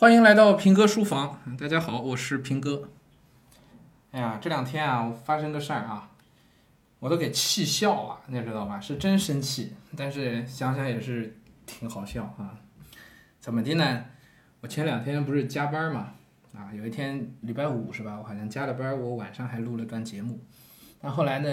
[0.00, 2.88] 欢迎来到平哥书房，大家好，我是平哥。
[4.12, 6.08] 哎呀，这两天啊，我发生个事儿啊，
[7.00, 8.78] 我都给气笑了，你知道吧？
[8.78, 11.36] 是真生气，但是想想也是
[11.66, 12.60] 挺好笑啊。
[13.40, 14.04] 怎么的呢？
[14.60, 16.12] 我前两天不是加班嘛，
[16.54, 18.16] 啊，有一天礼拜五是吧？
[18.20, 20.38] 我好像加了班，我晚上还录了段节目。
[21.00, 21.48] 但后来呢，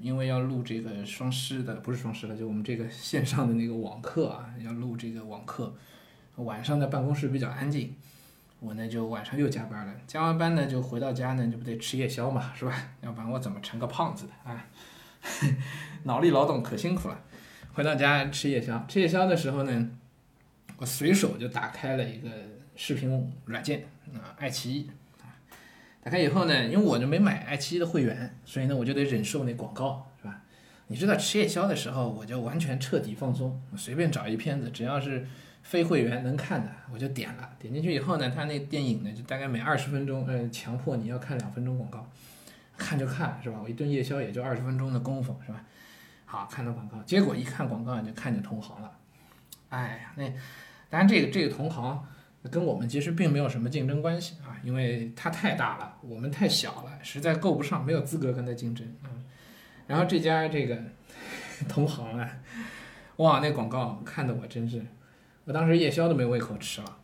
[0.00, 5.74] 因为要录这个双师的，不是双师的，就我们这个线上的那个网课啊，要录这个网课。
[6.42, 7.94] 晚上的办公室比较安静，
[8.58, 9.94] 我呢就晚上又加班了。
[10.06, 12.74] 加完班呢就回到家呢，就不得吃夜宵嘛，是吧？
[13.02, 14.66] 要不然我怎么成个胖子的啊？
[16.04, 17.20] 脑力劳动可辛苦了。
[17.72, 19.90] 回到家吃夜宵，吃夜宵的时候呢，
[20.76, 22.28] 我随手就打开了一个
[22.74, 23.84] 视频软件
[24.14, 24.90] 啊，爱奇艺。
[26.02, 30.09] 打开以后呢，因为我就没买爱奇艺的会员，所以呢我就得忍受那广告，
[30.90, 35.26] 你知道吃夜宵的时候，我就完全彻底放松，我随便找一片子，只要是。
[35.62, 37.50] 非会员能看的，我就点了。
[37.58, 42.10] 点进去以后呢，他那电影呢，就大概每二十分钟，呃，强迫你要看两分钟广告，
[42.78, 43.60] 看就看，是吧？
[43.62, 45.62] 我一顿夜宵也就二十分钟的功夫，是吧？
[46.24, 48.90] 好，看到广告，结果一看广告就看见同行了。
[49.68, 50.24] 哎呀，那
[50.88, 52.02] 当然这个这个同行
[52.50, 59.12] 跟我们其实并没有什么竞争关系啊，因为他太大了，我们太小了，实在够不上，没有资格跟他竞争啊。
[59.90, 60.78] 然后这家这个
[61.68, 62.30] 同行啊，
[63.16, 64.80] 哇，那广告看的我真是。
[65.44, 66.98] 我当时夜宵都没胃口吃了。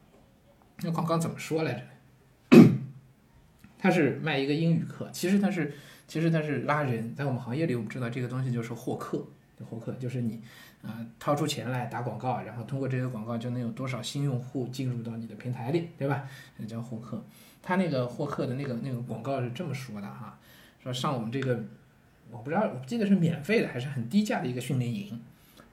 [0.82, 2.58] 那广告怎么说来着？
[3.76, 5.74] 他是卖一个英语课，其实他是，
[6.06, 7.12] 其实他是拉人。
[7.16, 9.26] 在我们行业里，我们知道这个东西就是获客，
[9.68, 10.40] 获客就是你，
[10.82, 16.28] 啊，掏出钱来打广告，然后通过这些广告就能有多少新用户进入到你的平台里，对吧？
[16.58, 17.24] 那叫获客。
[17.62, 20.38] 他那个获客的那个那个广告是这么说的哈，
[20.80, 21.64] 说上我们这个，
[22.30, 25.22] 我不知道，我记得是免费的还是很低价的一个训练营。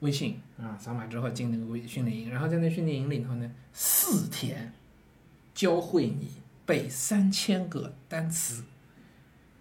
[0.02, 4.74] 微信啊，扫码之后进那个微训练营，然后在那训练营里头呢，四天
[5.54, 6.30] 教会你
[6.66, 8.66] 背三千个单词，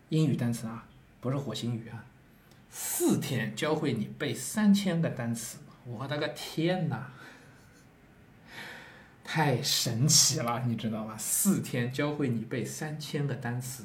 [0.08, 0.88] 英语单词啊，
[1.20, 2.04] 不是火星语啊，
[2.68, 7.12] 四天教会你背三千个单词，我的个天哪，
[9.22, 11.16] 太神奇了，你知道吗？
[11.16, 13.84] 四天教会你背三千个单词，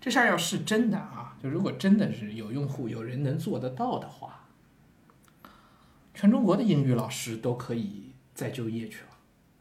[0.00, 4.46] 这事儿要是真的啊，就如果真的是有用户有人能做得到的话。
[6.14, 9.10] 全中国的英语老师都可以再就业去了，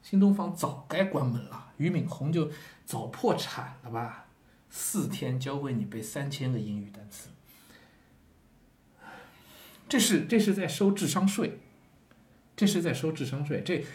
[0.02, 2.50] 新东方早该关门了，俞敏洪就
[2.84, 4.26] 早破产了吧？
[4.70, 7.30] 四天教会你背三千个英语单词，
[9.88, 11.60] 这是这是在收智商税，
[12.56, 13.86] 这是在收智商税，这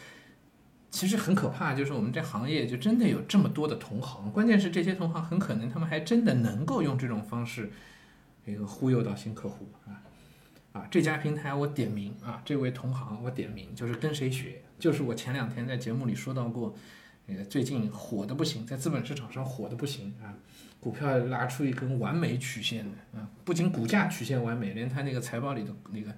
[0.93, 1.75] 其实很可怕。
[1.75, 7.73] 就是我们这行业就真的有这么多的同行，关键是这些同行很可能他们还真的能够用这种方式，
[8.47, 9.99] 这个忽悠到新客户啊。
[10.73, 16.75] 啊，这家平台我点名啊，这位同行我点名，就是跟谁学，就是我前两天在节目里说到过，
[17.27, 20.33] 那个最近火的不行，在资本市场上火的不行啊，
[20.81, 26.11] 股票拉出一根完美曲线的啊，不仅股价曲线完美，连它那个财报里的那个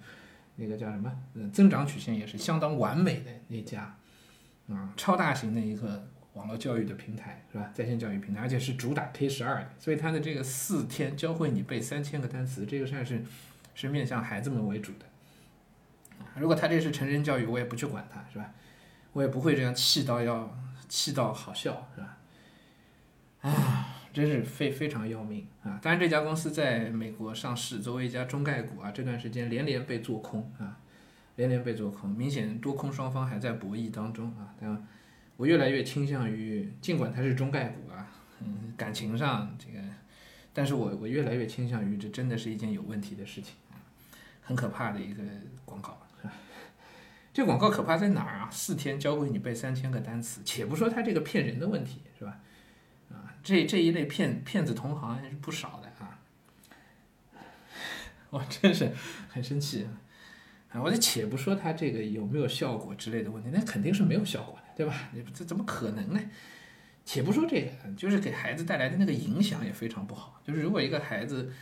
[0.54, 3.96] 那个叫什么，嗯，增长曲线也是相当完美的那家，
[4.68, 7.70] 啊，超大型的一个网络教育的平台是吧？
[7.74, 13.24] 在线教育平台，而且是主打 K 十二的，所以它的这个四天教会你背三千个单词，这个算是。
[13.76, 15.06] 是面向孩子们为主的，
[16.36, 18.52] 如果他这是成人教育，我也不去管他，是吧？
[19.12, 20.56] 我也不会这样气到要
[20.88, 22.18] 气到好笑，是吧？
[23.40, 25.76] 啊，真是非非常要命啊！
[25.82, 30.78] 当然，这家公司在美国上市，作为一家中概股啊，这段时间连连被做空啊，
[31.36, 34.54] 连连被做空，明显多空双方还在博弈当中啊。
[34.60, 34.86] 但
[35.36, 38.06] 我越来越倾向于，尽管它是中概股啊，
[38.40, 39.78] 嗯，感情上这个，
[40.52, 43.54] 但是我我越来越倾向于，这真的是一件有问题的事情。
[44.46, 45.22] 很可怕的一个
[45.64, 45.98] 广告，
[47.32, 48.50] 这广告可怕在哪儿啊？
[48.52, 52.38] 四天教会你背三千个单词，且不说他这个骗人的问题，是吧？
[53.10, 56.20] 啊，这这一类骗骗子同行还是不少的啊！
[58.28, 58.92] 我真是
[59.30, 59.88] 很生气啊！
[60.82, 65.10] 我就且不说他这个有没有效果之类的问题，那肯定是没有效果的，对吧？
[65.32, 66.20] 这怎么可能呢？
[67.04, 70.40] 且不说这个，就是给孩子带来的那个影响也非常不好。
[70.42, 71.52] 就是如果一个孩子，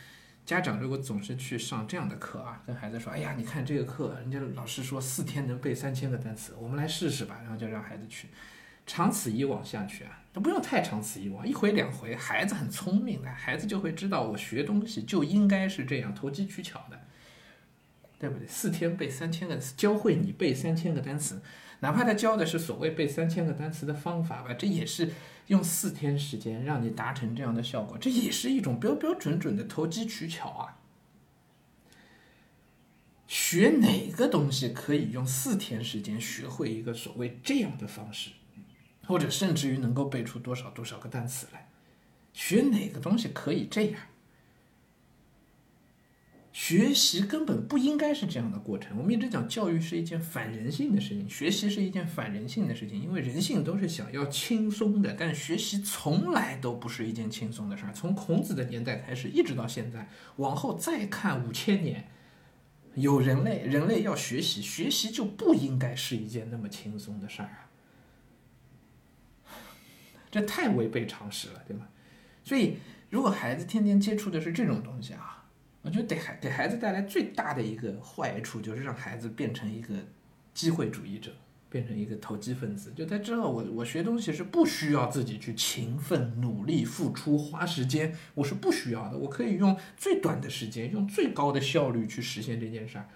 [0.45, 8.29] 家长如果总是去上这样的课啊，跟孩子说：“哎呀，你看这个课，人家老师说四天能背三千个单词，我们来试试吧。”然后就让孩子去，
[8.85, 16.99] 长此以往下去啊，都不用太长此以往，一回两回，孩子很聪明的，孩子就会知道我学东西就应该是这样，投机取巧的，
[18.23, 18.47] 对不对？
[18.47, 21.41] 四天背三千个，教会你背三千个单词，
[21.81, 25.11] 哪怕他教的是所谓背三千个单词的方法吧，这也是。
[25.47, 30.79] 用四天时间让你达成这样的效果，这也是一种标标准准的投机取巧啊！
[33.27, 38.31] 学哪个东西可以用四天时间学会一个所谓这样的方式？
[39.05, 41.69] 或者甚至于能够背出多少多少个单词来。
[42.31, 43.99] 学哪个东西可以这样？
[46.53, 48.95] 学习根本不应该是这样的过程。
[48.95, 57.91] 我们一直讲教育是一件反人性的事情，学习是一件反人性的事情，因为人性都是想要轻松的，但学习从来都不是一件轻松的事儿。
[57.91, 62.07] 从孔子的年代开始，一直到现在，往后再看五千年，
[62.93, 67.65] 有人类，人类要学习，学习就不应该是一件那么轻松的事儿啊！
[70.29, 71.87] 这太违背常识了，对吗？
[72.43, 72.77] 所以，
[73.09, 75.39] 如果孩子天天接触的是这种东西啊。
[75.83, 79.93] 我觉得给孩给孩子带来最大的一个坏处，就是让孩子变成一个
[80.53, 81.29] 机会主义者，
[81.69, 82.93] 变成一个投机分子。
[82.95, 93.09] 就他知道我我学东西是不需要自己去勤奋努力付出花时间，我是不需要的，我可以用最短的时间，用最高的效率去实现这件事儿。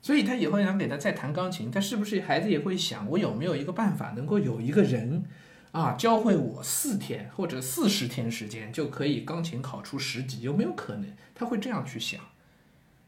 [0.00, 5.24] 所以他以后想给他再弹钢琴，他是不是孩子也会想，我有没有一个办法能够有一个人？
[5.72, 11.16] 啊，教会我四天或者四十天时间就可以钢琴考出十级，有没有可能？
[11.34, 12.20] 他会这样去想，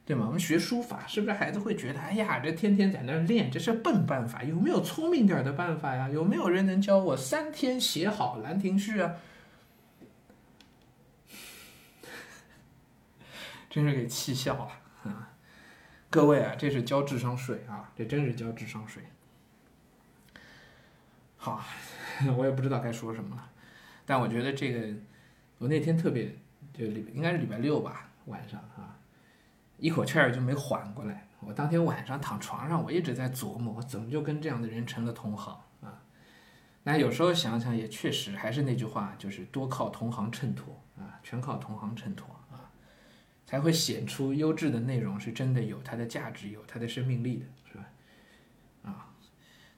[0.06, 0.24] 对吗？
[0.26, 4.42] 我们学书法，是不是孩子会觉得，哎呀，这天天在那练，这是笨办法？
[4.42, 6.08] 有没有聪明点的办法呀？
[6.08, 9.16] 有没有人能教我三天写好《兰亭序》啊？
[13.68, 15.34] 真是给气笑了啊！
[16.08, 19.02] 各位啊，这是交智商税啊，这真是交智商税。
[21.36, 21.62] 好。
[22.36, 23.50] 我也不知道该说什么了，
[24.06, 24.94] 但我觉得这个，
[25.58, 26.34] 我那天特别，
[26.72, 28.96] 就礼应该是礼拜六吧，晚上啊，
[29.78, 31.26] 一口气儿就没缓过来。
[31.40, 36.00] 我当天晚上躺床上，我一直在琢磨，我怎么就跟这样的人成了同行啊？
[36.84, 42.70] 那有时候想想也确实，还是那句话，就是多靠同行衬托啊，全靠同行衬托啊，
[43.46, 47.46] 才会显出优质的内容是真的有它的价值，有它的生命力的。
[47.70, 47.84] 是吧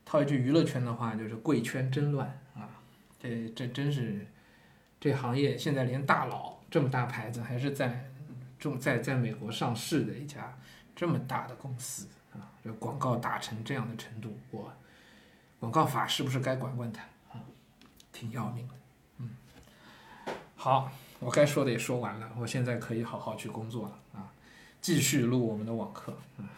[0.06, 2.70] 套一句娱乐圈的话，就是贵圈真乱啊！
[3.19, 4.25] 这这真是，
[5.00, 8.08] 这行业现在连大佬这么大牌子，还是在
[8.56, 10.56] 中在在美国上市的一家
[10.94, 12.38] 这么大的公司啊！
[12.62, 14.73] 这广告打成这样的程度，我
[15.58, 17.43] 广告法是不是该管管它啊？
[18.12, 18.75] 挺要命的，
[19.19, 19.31] 嗯。
[20.55, 24.31] 好，我该说的也说完了，我现在可以好好去工作了啊！
[24.81, 26.49] 继续录我们的网课，嗯，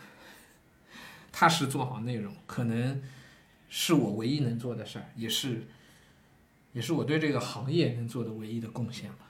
[1.33, 3.03] 踏实做好内容，可能。
[3.69, 5.63] 是我唯一能做的事儿，也是，
[6.73, 9.28] 也是我对这个行业能做的唯一的贡献吧。